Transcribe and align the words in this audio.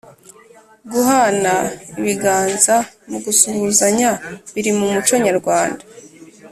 guhana 0.91 1.53
ibiganza 1.99 2.75
mu 3.09 3.17
gusuhuzanya 3.25 4.11
biri 4.53 4.71
mu 4.77 4.85
muco 4.93 5.13
nyarwanda 5.25 5.83